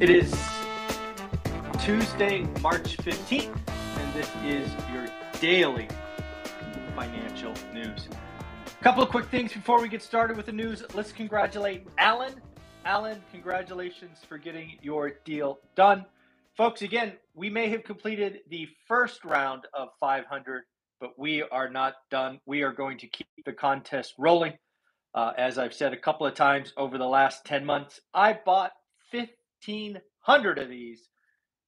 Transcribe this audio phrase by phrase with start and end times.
[0.00, 0.32] It is
[1.78, 3.56] Tuesday, March 15th,
[3.96, 5.06] and this is your
[5.40, 5.86] daily
[6.96, 8.08] financial news.
[8.66, 10.82] A couple of quick things before we get started with the news.
[10.94, 12.34] Let's congratulate Alan.
[12.84, 16.04] Alan, congratulations for getting your deal done.
[16.56, 20.64] Folks, again, we may have completed the first round of 500,
[21.00, 22.40] but we are not done.
[22.46, 24.54] We are going to keep the contest rolling.
[25.14, 28.72] Uh, as I've said a couple of times over the last 10 months, I bought
[29.12, 29.30] 50
[29.66, 31.08] 1,500 of these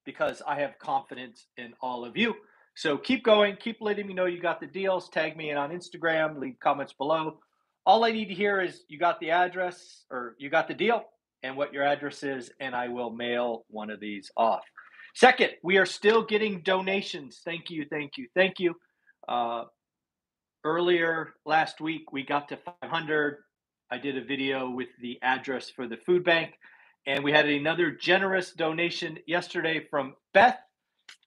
[0.04, 2.34] because I have confidence in all of you.
[2.76, 5.08] So keep going, keep letting me know you got the deals.
[5.08, 7.40] Tag me in on Instagram, leave comments below.
[7.84, 11.04] All I need to hear is you got the address or you got the deal
[11.42, 14.64] and what your address is, and I will mail one of these off.
[15.14, 17.40] Second, we are still getting donations.
[17.44, 18.74] Thank you, thank you, thank you.
[19.28, 19.64] Uh,
[20.64, 23.38] earlier last week, we got to 500.
[23.90, 26.54] I did a video with the address for the food bank.
[27.06, 30.58] And we had another generous donation yesterday from Beth.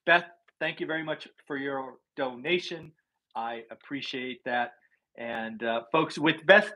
[0.04, 0.26] Beth,
[0.58, 2.92] thank you very much for your donation.
[3.34, 4.74] I appreciate that.
[5.16, 6.70] And uh, folks, with Beth,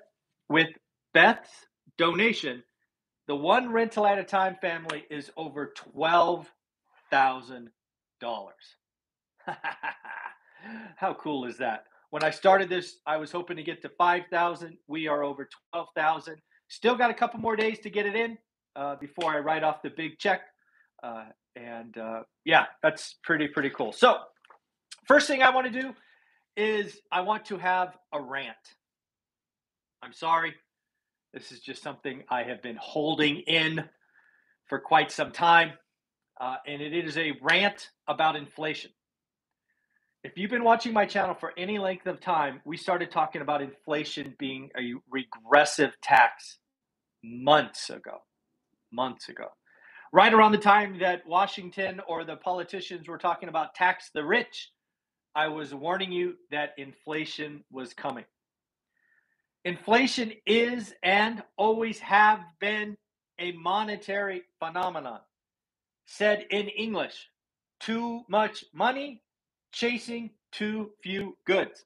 [0.48, 0.68] with
[1.12, 1.50] Beth's
[1.98, 2.62] donation,
[3.26, 6.50] the one rental at a time family is over twelve
[7.10, 7.70] thousand
[8.20, 8.76] dollars.
[10.96, 11.84] How cool is that?
[12.08, 14.78] When I started this, I was hoping to get to five thousand.
[14.86, 16.36] We are over twelve thousand.
[16.68, 18.38] Still got a couple more days to get it in
[18.76, 20.42] uh, before I write off the big check.
[21.02, 21.24] Uh,
[21.56, 23.92] and uh, yeah, that's pretty, pretty cool.
[23.92, 24.18] So,
[25.06, 25.92] first thing I want to do
[26.56, 28.56] is I want to have a rant.
[30.02, 30.54] I'm sorry.
[31.32, 33.84] This is just something I have been holding in
[34.66, 35.72] for quite some time.
[36.40, 38.90] Uh, and it is a rant about inflation.
[40.24, 43.62] If you've been watching my channel for any length of time, we started talking about
[43.62, 46.58] inflation being a regressive tax
[47.22, 48.22] months ago
[48.94, 49.48] months ago.
[50.12, 54.70] Right around the time that Washington or the politicians were talking about tax the rich,
[55.34, 58.24] I was warning you that inflation was coming.
[59.64, 62.96] Inflation is and always have been
[63.40, 65.20] a monetary phenomenon.
[66.06, 67.28] Said in English,
[67.80, 69.22] too much money
[69.72, 71.84] chasing too few goods.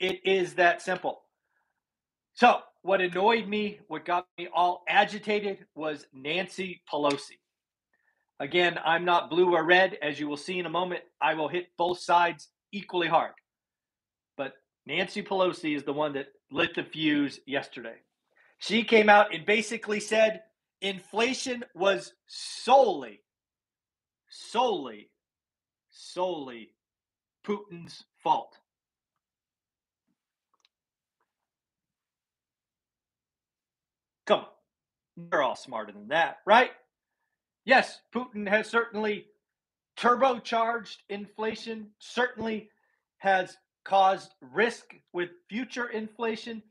[0.00, 1.22] It is that simple.
[2.34, 7.38] So, what annoyed me, what got me all agitated was Nancy Pelosi.
[8.40, 9.96] Again, I'm not blue or red.
[10.02, 13.34] As you will see in a moment, I will hit both sides equally hard.
[14.36, 14.54] But
[14.84, 17.94] Nancy Pelosi is the one that lit the fuse yesterday.
[18.58, 20.42] She came out and basically said
[20.80, 23.20] inflation was solely,
[24.28, 25.10] solely,
[25.90, 26.70] solely
[27.46, 28.58] Putin's fault.
[34.26, 34.46] Come
[35.16, 36.70] We're all smarter than that, right?
[37.64, 39.26] Yes, Putin has certainly
[39.98, 42.70] turbocharged inflation, certainly
[43.18, 46.62] has caused risk with future inflation.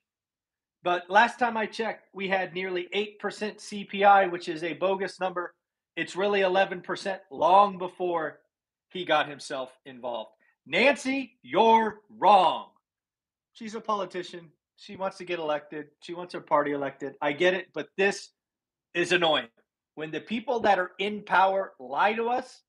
[0.84, 5.54] But last time I checked, we had nearly 8% CPI, which is a bogus number.
[5.96, 8.40] It's really 11% long before
[8.90, 10.32] he got himself involved.
[10.66, 12.68] Nancy, you're wrong.
[13.54, 14.52] She's a politician.
[14.82, 15.90] She wants to get elected.
[16.02, 17.14] She wants her party elected.
[17.22, 18.30] I get it, but this
[18.96, 19.50] is annoying.
[19.94, 22.64] When the people that are in power lie to us,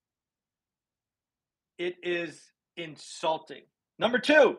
[1.78, 2.38] it is
[2.76, 3.62] insulting.
[3.98, 4.58] Number two,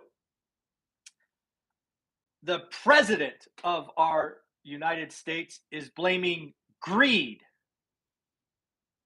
[2.41, 7.41] the president of our United States is blaming greed,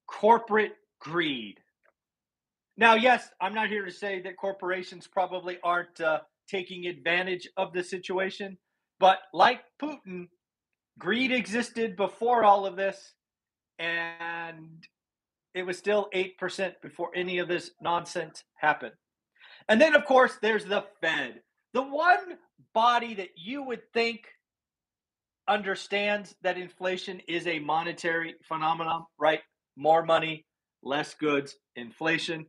[0.08, 1.60] corporate greed.
[2.78, 7.74] Now, yes, I'm not here to say that corporations probably aren't uh, taking advantage of
[7.74, 8.58] the situation.
[9.00, 10.28] But like Putin,
[11.00, 13.14] greed existed before all of this,
[13.80, 14.88] and
[15.54, 18.94] it was still 8% before any of this nonsense happened.
[19.70, 21.42] And then, of course, there's the Fed,
[21.74, 22.38] the one
[22.74, 24.28] body that you would think
[25.48, 29.42] understands that inflation is a monetary phenomenon, right?
[29.76, 30.46] More money,
[30.84, 32.46] less goods, inflation.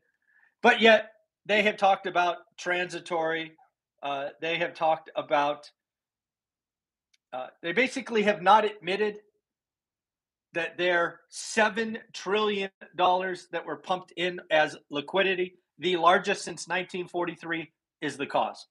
[0.62, 1.10] But yet,
[1.46, 3.52] they have talked about transitory
[4.02, 5.70] uh, they have talked about,
[7.32, 9.18] uh, they basically have not admitted
[10.54, 18.16] that their $7 trillion that were pumped in as liquidity, the largest since 1943, is
[18.16, 18.66] the cause.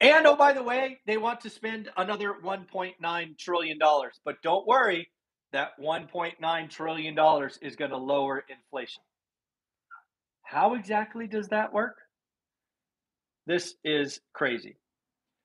[0.00, 3.78] And oh, by the way, they want to spend another $1.9 trillion.
[4.24, 5.08] But don't worry,
[5.52, 7.18] that $1.9 trillion
[7.62, 9.02] is going to lower inflation.
[10.42, 11.96] How exactly does that work?
[13.46, 14.76] This is crazy.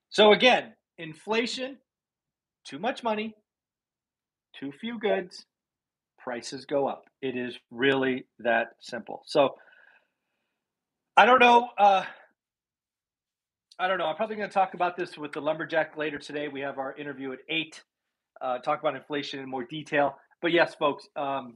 [0.09, 1.77] So, again, inflation,
[2.65, 3.35] too much money,
[4.59, 5.45] too few goods,
[6.19, 7.05] prices go up.
[7.21, 9.23] It is really that simple.
[9.25, 9.55] So,
[11.15, 11.69] I don't know.
[11.77, 12.03] Uh,
[13.77, 14.05] I don't know.
[14.05, 16.47] I'm probably going to talk about this with the lumberjack later today.
[16.47, 17.81] We have our interview at eight.
[18.39, 20.17] Uh, talk about inflation in more detail.
[20.41, 21.07] But yes, folks.
[21.15, 21.55] Um,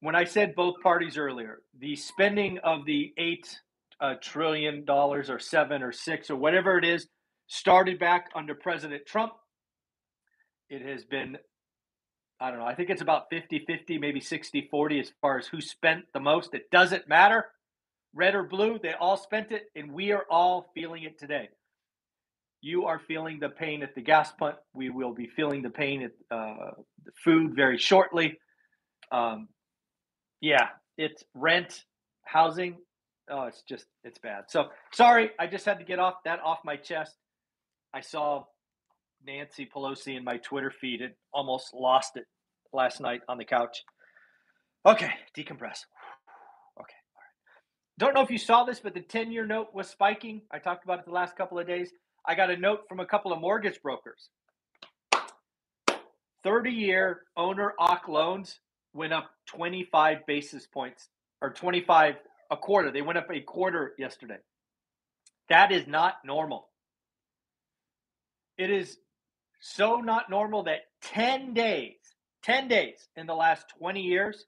[0.00, 3.60] when I said both parties earlier, the spending of the eight
[4.00, 7.06] uh, trillion dollars or seven or six or whatever it is
[7.46, 9.32] started back under President Trump.
[10.68, 11.36] It has been,
[12.40, 15.46] I don't know, I think it's about 50 50, maybe 60 40 as far as
[15.46, 16.54] who spent the most.
[16.54, 17.46] It doesn't matter
[18.14, 21.48] red or blue, they all spent it, and we are all feeling it today.
[22.60, 24.56] You are feeling the pain at the gas pump.
[24.74, 26.72] We will be feeling the pain at uh,
[27.04, 28.38] the food very shortly.
[29.10, 29.48] Um,
[30.40, 30.68] yeah,
[30.98, 31.84] it's rent,
[32.24, 32.76] housing.
[33.30, 34.44] Oh, it's just it's bad.
[34.48, 37.16] So sorry, I just had to get off that off my chest.
[37.94, 38.44] I saw
[39.26, 42.24] Nancy Pelosi in my Twitter feed and almost lost it
[42.72, 43.84] last night on the couch.
[44.86, 45.84] Okay, decompress.
[46.78, 47.98] Okay, all right.
[47.98, 50.42] Don't know if you saw this, but the 10 year note was spiking.
[50.50, 51.90] I talked about it the last couple of days.
[52.26, 54.30] I got a note from a couple of mortgage brokers.
[56.42, 58.60] 30 year owner OC loans
[58.94, 61.08] went up 25 basis points
[61.42, 62.16] or 25
[62.50, 62.90] a quarter.
[62.90, 64.38] They went up a quarter yesterday.
[65.48, 66.68] That is not normal.
[68.58, 68.98] It is
[69.60, 71.96] so not normal that 10 days,
[72.42, 74.44] 10 days in the last 20 years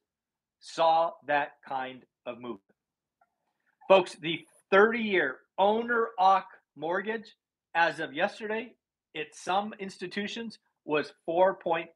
[0.60, 2.60] saw that kind of movement.
[3.88, 4.40] Folks, the
[4.70, 6.46] 30 year owner OC
[6.76, 7.36] mortgage
[7.74, 8.72] as of yesterday
[9.16, 11.88] at some institutions was 4.5%,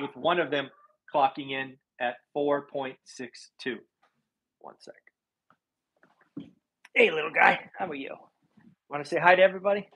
[0.00, 0.68] with one of them
[1.14, 3.78] clocking in at 4.62.
[4.64, 4.94] One sec.
[6.94, 8.14] Hey, little guy, how are you?
[8.88, 9.86] Want to say hi to everybody?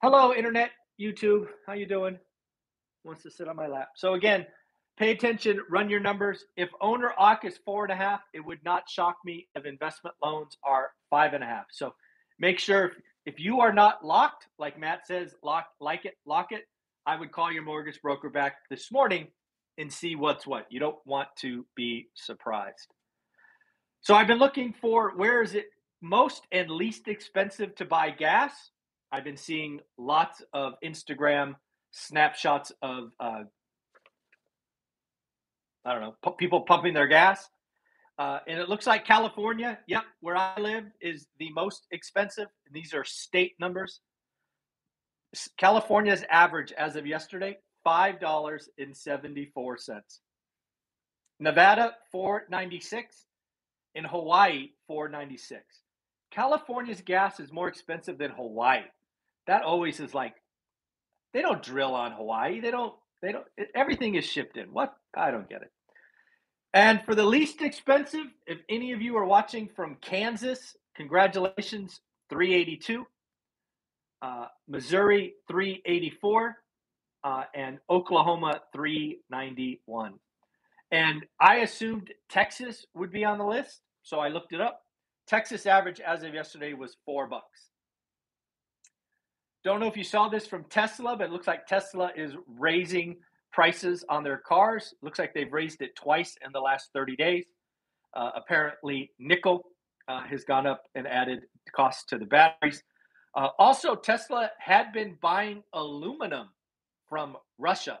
[0.00, 1.48] Hello, internet, YouTube.
[1.66, 2.18] How you doing?
[3.04, 3.88] Wants to sit on my lap.
[3.94, 4.46] So again,
[4.96, 6.46] Pay attention, run your numbers.
[6.56, 10.16] If owner OC is four and a half, it would not shock me if investment
[10.24, 11.66] loans are five and a half.
[11.70, 11.94] So
[12.40, 12.92] make sure if,
[13.24, 16.62] if you are not locked, like Matt says, lock like it, lock it.
[17.06, 19.28] I would call your mortgage broker back this morning
[19.76, 20.66] and see what's what.
[20.68, 22.88] You don't want to be surprised.
[24.00, 25.66] So I've been looking for where is it
[26.00, 28.70] most and least expensive to buy gas.
[29.10, 31.56] I've been seeing lots of Instagram
[31.90, 33.42] snapshots of uh,
[35.84, 37.48] I don't know, pu- people pumping their gas.
[38.18, 42.48] Uh, and it looks like California, yep, where I live, is the most expensive.
[42.66, 44.00] And These are state numbers.
[45.56, 50.00] California's average as of yesterday, $5.74.
[51.40, 53.27] Nevada, 496
[53.98, 55.64] In Hawaii, 496
[56.30, 58.84] California's gas is more expensive than Hawaii.
[59.48, 60.34] That always is like,
[61.34, 62.60] they don't drill on Hawaii.
[62.60, 63.44] They don't, they don't,
[63.74, 64.72] everything is shipped in.
[64.72, 64.94] What?
[65.16, 65.72] I don't get it.
[66.72, 73.04] And for the least expensive, if any of you are watching from Kansas, congratulations, 382.
[74.22, 76.56] Uh, Missouri, 384.
[77.24, 80.14] Uh, and Oklahoma, 391.
[80.92, 84.80] And I assumed Texas would be on the list, so I looked it up.
[85.26, 87.68] Texas average as of yesterday was four bucks.
[89.62, 93.16] Don't know if you saw this from Tesla, but it looks like Tesla is raising
[93.52, 94.94] prices on their cars.
[95.02, 97.44] Looks like they've raised it twice in the last 30 days.
[98.16, 99.62] Uh, apparently, nickel
[100.08, 101.40] uh, has gone up and added
[101.76, 102.82] cost to the batteries.
[103.36, 106.48] Uh, also, Tesla had been buying aluminum
[107.10, 107.98] from Russia.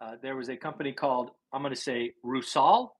[0.00, 2.95] Uh, there was a company called, I'm going to say Rusal.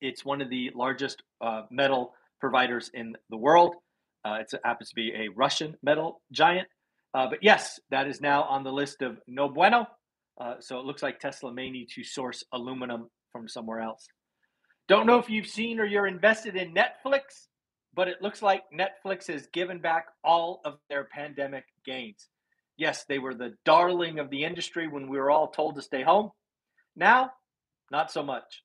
[0.00, 3.74] It's one of the largest uh, metal providers in the world.
[4.24, 6.68] Uh, it happens to be a Russian metal giant.
[7.12, 9.86] but yes, that is now on the list of no bueno.
[10.40, 14.06] Uh, so it looks like Tesla may need to source aluminum from somewhere else.
[14.88, 17.48] Don't know if you've seen or you're invested in Netflix,
[17.94, 22.28] but it looks like Netflix has given back all of their pandemic gains.
[22.76, 26.02] Yes, they were the darling of the industry when we were all told to stay
[26.02, 26.30] home.
[26.94, 27.32] Now,
[27.90, 28.62] not so much.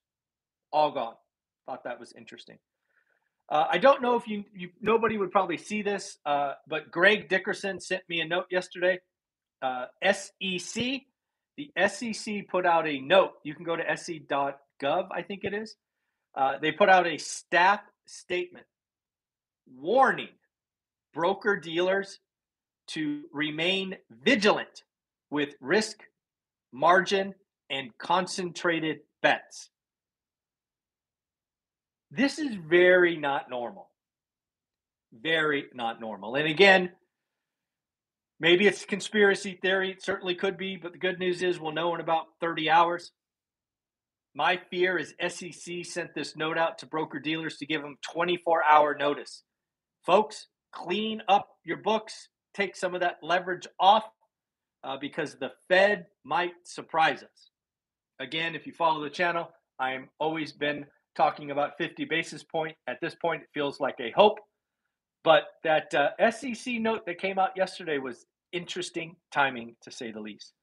[0.72, 1.16] All gone.
[1.66, 2.58] Thought that was interesting.
[3.50, 7.30] Uh, I don't know if you, you, nobody would probably see this, uh, but Greg
[7.30, 9.00] Dickerson sent me a note yesterday
[9.64, 11.02] uh, SEC.
[11.56, 13.34] The SEC put out a note.
[13.44, 15.76] You can go to sec.gov, I think it is.
[16.36, 18.66] Uh, they put out a staff statement
[19.68, 20.30] warning
[21.14, 22.20] broker dealers
[22.88, 24.84] to remain vigilant
[25.30, 26.04] with risk,
[26.72, 27.34] margin,
[27.70, 29.70] and concentrated bets.
[32.16, 33.90] This is very not normal.
[35.12, 36.36] Very not normal.
[36.36, 36.92] And again,
[38.40, 39.90] maybe it's conspiracy theory.
[39.90, 43.12] It certainly could be, but the good news is we'll know in about 30 hours.
[44.36, 48.64] My fear is SEC sent this note out to broker dealers to give them 24
[48.64, 49.42] hour notice.
[50.06, 54.06] Folks, clean up your books, take some of that leverage off
[54.84, 57.50] uh, because the Fed might surprise us.
[58.20, 62.76] Again, if you follow the channel, I'm always been talking about 50 basis point.
[62.88, 64.40] At this point, it feels like a hope.
[65.24, 70.20] But that uh, SEC note that came out yesterday was interesting timing, to say the
[70.20, 70.54] least.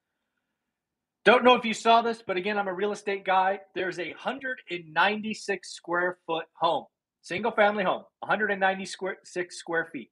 [1.25, 3.61] Don't know if you saw this, but again, I'm a real estate guy.
[3.75, 6.87] There's a 196 square foot home,
[7.21, 10.11] single family home, 196 square feet.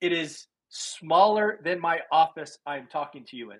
[0.00, 3.58] It is smaller than my office I'm talking to you in.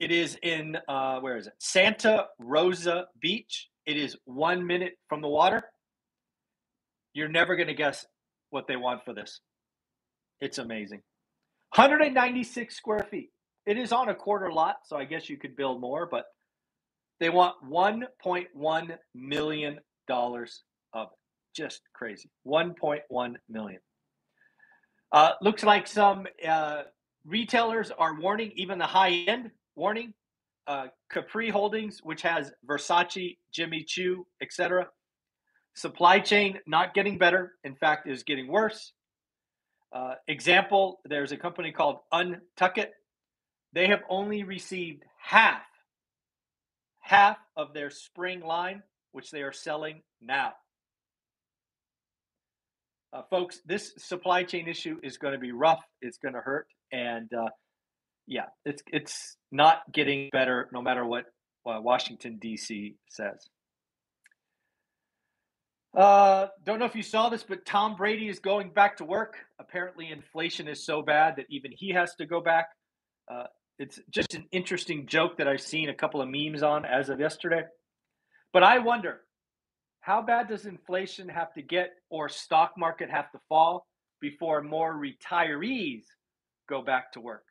[0.00, 1.54] It is in, uh, where is it?
[1.58, 3.68] Santa Rosa Beach.
[3.88, 5.62] It is one minute from the water.
[7.14, 8.04] You're never going to guess
[8.50, 9.40] what they want for this.
[10.42, 11.00] It's amazing.
[11.74, 13.30] 196 square feet.
[13.64, 16.26] It is on a quarter lot, so I guess you could build more, but
[17.18, 21.18] they want 1.1 million dollars of it.
[21.56, 22.30] Just crazy.
[22.46, 23.80] 1.1 million.
[25.10, 26.82] Uh, looks like some uh,
[27.24, 30.12] retailers are warning, even the high end warning.
[30.68, 34.86] Uh, Capri Holdings, which has Versace, Jimmy Choo, etc.
[35.74, 37.54] Supply chain not getting better.
[37.64, 38.92] In fact, is getting worse.
[39.92, 42.88] Uh, example: There's a company called Untuckit
[43.72, 45.62] they have only received half,
[47.00, 48.82] half of their spring line,
[49.12, 50.52] which they are selling now.
[53.12, 55.82] Uh, folks, this supply chain issue is going to be rough.
[56.02, 57.48] It's going to hurt, and uh,
[58.28, 61.24] yeah, it's it's not getting better, no matter what
[61.66, 62.96] uh, Washington D.C.
[63.08, 63.48] says.
[65.96, 69.36] Uh, don't know if you saw this, but Tom Brady is going back to work.
[69.58, 72.68] Apparently, inflation is so bad that even he has to go back.
[73.32, 73.44] Uh,
[73.78, 77.20] it's just an interesting joke that I've seen a couple of memes on as of
[77.20, 77.62] yesterday.
[78.52, 79.20] But I wonder,
[80.00, 83.86] how bad does inflation have to get or stock market have to fall
[84.20, 86.02] before more retirees
[86.68, 87.44] go back to work?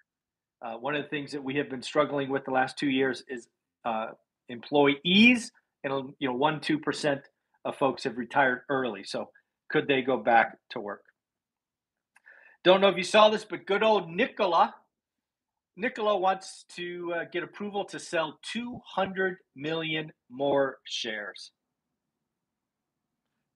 [0.61, 3.23] Uh, one of the things that we have been struggling with the last two years
[3.27, 3.47] is
[3.85, 4.07] uh,
[4.49, 5.51] employees,
[5.83, 7.21] and you know, one two percent
[7.65, 9.03] of folks have retired early.
[9.03, 9.29] So
[9.69, 11.03] could they go back to work?
[12.63, 14.73] Don't know if you saw this, but good old Nikola,
[15.77, 21.51] Nikola wants to uh, get approval to sell 200 million more shares.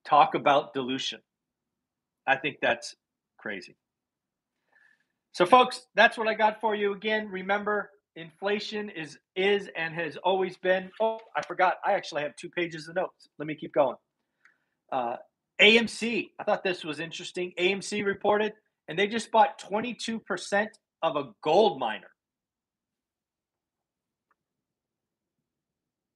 [0.06, 1.20] Talk about dilution.
[2.28, 2.96] I think that's
[3.40, 3.76] crazy.
[5.34, 6.94] So, folks, that's what I got for you.
[6.94, 10.92] Again, remember, inflation is is and has always been.
[11.00, 11.76] Oh, I forgot.
[11.86, 13.30] I actually have two pages of notes.
[13.40, 13.96] Let me keep going.
[14.92, 15.16] Uh,
[15.62, 16.32] AMC.
[16.40, 17.54] I thought this was interesting.
[17.58, 18.54] AMC reported,
[18.88, 20.68] and they just bought 22%
[21.04, 22.10] of a gold miner.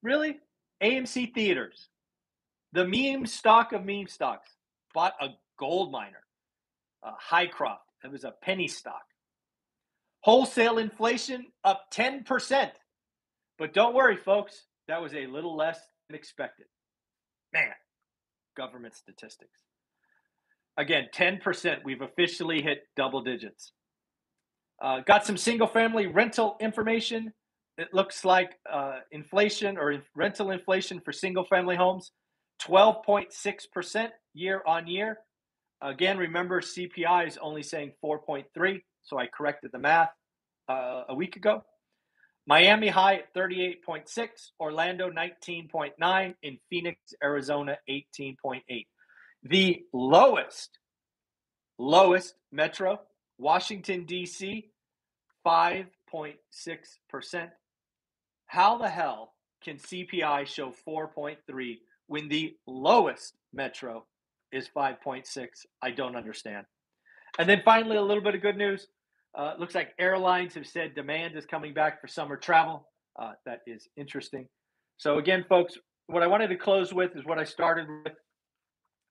[0.03, 0.39] Really?
[0.83, 1.87] AMC Theaters,
[2.73, 4.51] the meme stock of meme stocks,
[4.93, 6.21] bought a gold miner,
[7.03, 7.84] a Hycroft.
[8.05, 9.03] It was a penny stock.
[10.21, 12.69] Wholesale inflation up 10%.
[13.57, 16.67] But don't worry, folks, that was a little less than expected.
[17.53, 17.71] Man,
[18.55, 19.61] government statistics.
[20.77, 21.77] Again, 10%.
[21.85, 23.71] We've officially hit double digits.
[24.81, 27.31] Uh, got some single family rental information.
[27.77, 32.11] It looks like uh, inflation or rental inflation for single family homes
[32.61, 35.19] 12.6% year on year.
[35.81, 40.09] Again, remember CPI is only saying 4.3, so I corrected the math
[40.69, 41.63] uh, a week ago.
[42.47, 44.27] Miami high at 38.6,
[44.59, 48.61] Orlando 19.9, in Phoenix, Arizona 18.8.
[49.43, 50.77] The lowest,
[51.77, 52.99] lowest metro,
[53.37, 54.69] Washington, D.C.,
[55.45, 57.49] 5.6%.
[58.47, 61.77] How the hell can CPI show 4.3
[62.07, 64.05] when the lowest metro
[64.55, 65.47] is 5.6?
[65.83, 66.65] I don't understand.
[67.39, 68.87] And then finally, a little bit of good news.
[69.37, 72.87] Uh, looks like airlines have said demand is coming back for summer travel.
[73.21, 74.47] Uh, that is interesting.
[74.97, 78.13] So, again, folks, what I wanted to close with is what I started with.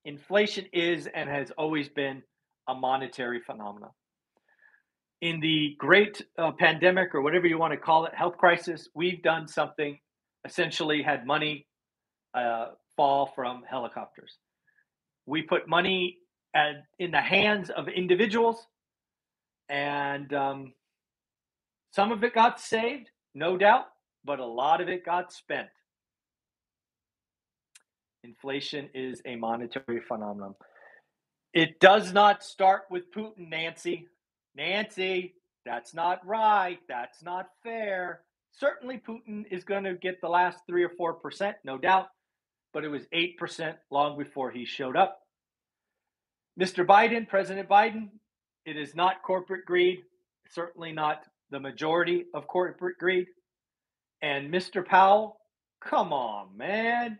[0.06, 2.22] Inflation is and has always been
[2.68, 3.90] a monetary phenomenon.
[5.22, 9.22] in the great uh, pandemic or whatever you want to call it, health crisis, we've
[9.22, 9.98] done something
[10.46, 11.66] essentially had money
[12.34, 14.38] uh, fall from helicopters.
[15.26, 16.19] We put money
[16.54, 18.66] at, in the hands of individuals,
[19.69, 20.73] and um,
[21.93, 23.87] some of it got saved, no doubt,
[24.25, 25.69] but a lot of it got spent.
[28.23, 30.54] Inflation is a monetary phenomenon.
[31.52, 34.09] It does not start with Putin, Nancy.
[34.57, 36.78] Nancy, that's not right.
[36.88, 38.23] That's not fair.
[38.52, 42.09] Certainly, Putin is going to get the last three or four percent, no doubt,
[42.75, 45.21] but it was 8% long before he showed up.
[46.61, 46.85] Mr.
[46.85, 48.09] Biden, President Biden,
[48.66, 50.00] it is not corporate greed,
[50.50, 53.26] certainly not the majority of corporate greed.
[54.23, 54.85] And Mr.
[54.85, 55.38] Powell,
[55.83, 57.19] come on, man.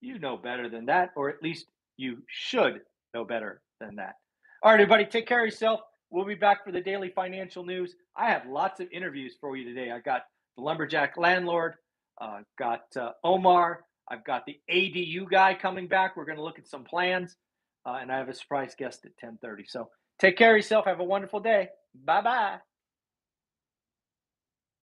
[0.00, 2.80] You know better than that, or at least you should
[3.14, 4.14] know better than that.
[4.62, 5.80] All right, everybody, take care of yourself.
[6.10, 7.94] We'll be back for the daily financial news.
[8.16, 9.90] I have lots of interviews for you today.
[9.90, 10.22] I got
[10.56, 11.74] the lumberjack landlord,
[12.20, 16.16] uh, got uh, Omar, I've got the ADU guy coming back.
[16.16, 17.36] We're going to look at some plans,
[17.86, 19.68] uh, and I have a surprise guest at 10:30.
[19.68, 20.86] So take care of yourself.
[20.86, 21.68] Have a wonderful day.
[22.04, 22.58] Bye bye.